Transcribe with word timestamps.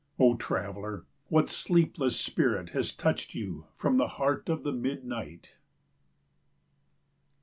O 0.17 0.35
traveller, 0.35 1.05
what 1.27 1.47
sleepless 1.47 2.19
spirit 2.19 2.69
has 2.71 2.91
touched 2.91 3.35
you 3.35 3.67
from 3.77 3.97
the 3.97 4.07
heart 4.17 4.49
of 4.49 4.63
the 4.63 4.73
mid 4.73 5.05
night? 5.05 5.53